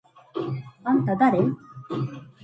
[0.93, 1.43] あんただれ？！？